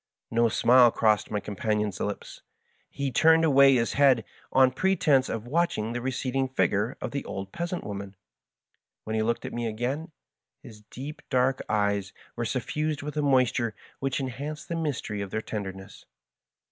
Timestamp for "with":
13.03-13.15